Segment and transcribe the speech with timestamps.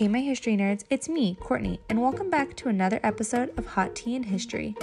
[0.00, 3.94] Hey, my history nerds, it's me, Courtney, and welcome back to another episode of Hot
[3.94, 4.74] Tea and History.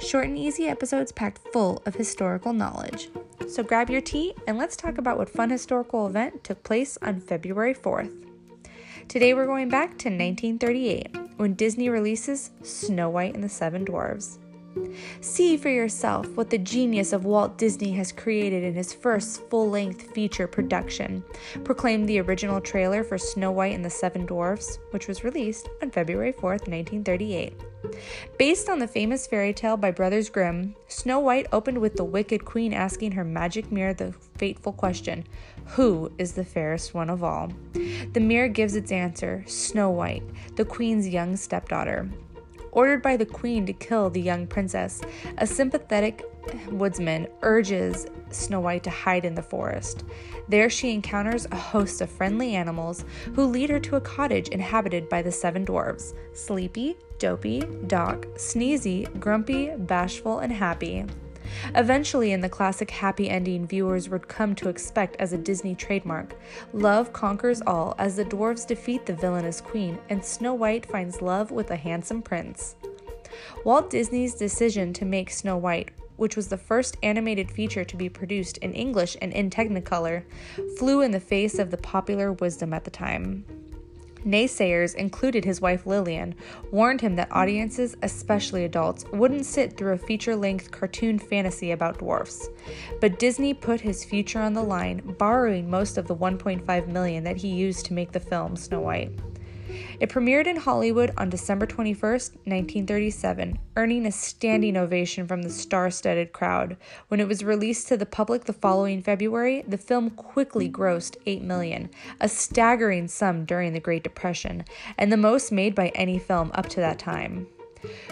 [0.00, 3.08] Short and easy episodes packed full of historical knowledge.
[3.48, 7.20] So grab your tea and let's talk about what fun historical event took place on
[7.20, 8.12] February 4th.
[9.06, 14.40] Today we're going back to 1938 when Disney releases Snow White and the Seven Dwarfs.
[15.20, 19.68] See for yourself what the genius of Walt Disney has created in his first full
[19.70, 21.24] length feature production,
[21.64, 25.90] proclaimed the original trailer for Snow White and the Seven Dwarfs, which was released on
[25.90, 27.54] February 4, 1938.
[28.38, 32.44] Based on the famous fairy tale by Brothers Grimm, Snow White opened with the Wicked
[32.44, 35.26] Queen asking her magic mirror the fateful question
[35.68, 37.52] Who is the fairest one of all?
[38.12, 40.22] The mirror gives its answer Snow White,
[40.56, 42.08] the Queen's young stepdaughter
[42.74, 45.00] ordered by the queen to kill the young princess,
[45.38, 46.24] a sympathetic
[46.70, 50.04] woodsman urges Snow White to hide in the forest.
[50.48, 53.04] There she encounters a host of friendly animals
[53.34, 59.08] who lead her to a cottage inhabited by the seven dwarfs Sleepy, Dopey, Doc, Sneezy,
[59.18, 61.06] Grumpy, Bashful, and Happy.
[61.74, 66.34] Eventually, in the classic happy ending viewers would come to expect as a Disney trademark,
[66.72, 71.50] love conquers all as the dwarves defeat the villainous queen and Snow White finds love
[71.50, 72.76] with a handsome prince.
[73.64, 78.08] Walt Disney's decision to make Snow White, which was the first animated feature to be
[78.08, 80.22] produced in English and in Technicolor,
[80.78, 83.44] flew in the face of the popular wisdom at the time.
[84.24, 86.34] Naysayers, included his wife Lillian,
[86.70, 91.98] warned him that audiences, especially adults, wouldn't sit through a feature length cartoon fantasy about
[91.98, 92.48] dwarfs.
[93.00, 97.36] But Disney put his future on the line, borrowing most of the 1.5 million that
[97.36, 99.12] he used to make the film Snow White.
[100.00, 105.90] It premiered in Hollywood on December 21, 1937, earning a standing ovation from the star
[105.90, 106.76] studded crowd.
[107.08, 111.42] When it was released to the public the following February, the film quickly grossed 8
[111.42, 114.64] million, a staggering sum during the Great Depression,
[114.98, 117.46] and the most made by any film up to that time.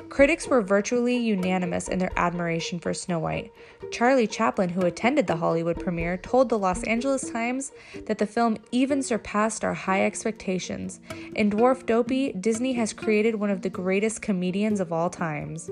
[0.08, 3.52] Critics were virtually unanimous in their admiration for Snow White.
[3.90, 7.72] Charlie Chaplin, who attended the Hollywood premiere, told the Los Angeles Times
[8.06, 11.00] that the film even surpassed our high expectations.
[11.34, 15.70] In Dwarf Dopey, Disney has created one of the greatest comedians of all times.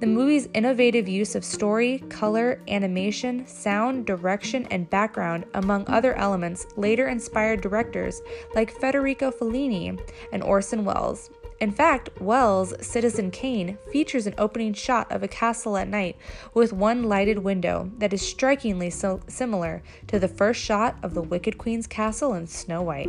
[0.00, 6.66] The movie's innovative use of story, color, animation, sound, direction, and background, among other elements,
[6.76, 8.20] later inspired directors
[8.54, 9.98] like Federico Fellini
[10.32, 11.30] and Orson Welles.
[11.64, 16.14] In fact, Welles' Citizen Kane features an opening shot of a castle at night
[16.52, 21.22] with one lighted window that is strikingly so similar to the first shot of the
[21.22, 23.08] Wicked Queen's castle in Snow White.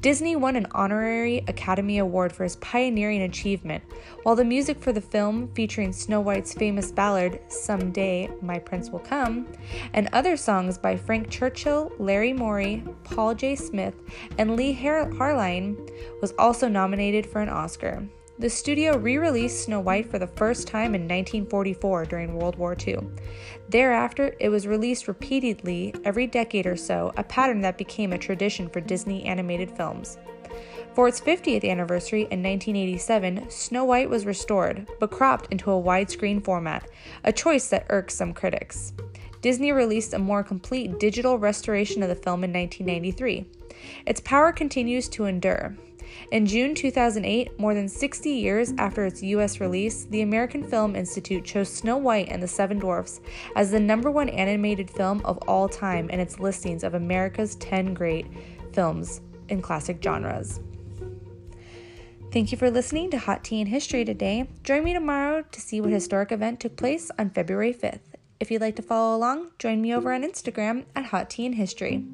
[0.00, 3.82] Disney won an honorary Academy Award for his pioneering achievement,
[4.22, 9.00] while the music for the film, featuring Snow White's famous ballad, Someday My Prince Will
[9.00, 9.48] Come,
[9.92, 13.56] and other songs by Frank Churchill, Larry Morey, Paul J.
[13.56, 13.94] Smith,
[14.38, 15.76] and Leigh Harline,
[16.20, 18.06] was also nominated for an Oscar.
[18.38, 22.76] The studio re released Snow White for the first time in 1944 during World War
[22.86, 22.98] II.
[23.70, 28.68] Thereafter, it was released repeatedly every decade or so, a pattern that became a tradition
[28.68, 30.18] for Disney animated films.
[30.94, 36.44] For its 50th anniversary in 1987, Snow White was restored, but cropped into a widescreen
[36.44, 36.90] format,
[37.24, 38.92] a choice that irks some critics.
[39.40, 43.46] Disney released a more complete digital restoration of the film in 1993.
[44.04, 45.74] Its power continues to endure.
[46.30, 51.44] In June 2008, more than 60 years after its US release, the American Film Institute
[51.44, 53.20] chose Snow White and the Seven Dwarfs
[53.54, 57.94] as the number one animated film of all time in its listings of America's 10
[57.94, 58.26] great
[58.72, 60.60] films in classic genres.
[62.32, 64.48] Thank you for listening to Hot Tea and History today.
[64.62, 68.15] Join me tomorrow to see what historic event took place on February 5th.
[68.38, 71.54] If you'd like to follow along, join me over on Instagram at Hot Tea and
[71.54, 72.04] History.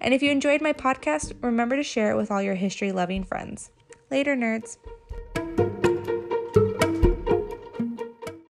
[0.00, 3.24] And if you enjoyed my podcast, remember to share it with all your history loving
[3.24, 3.70] friends.
[4.10, 4.78] Later, nerds.